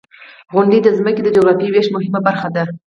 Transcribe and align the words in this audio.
•غونډۍ 0.53 0.79
د 0.83 0.87
ځمکې 0.97 1.21
د 1.23 1.27
جغرافیوي 1.35 1.73
ویش 1.73 1.87
مهمه 1.95 2.19
برخه 2.27 2.47
ده. 2.55 2.63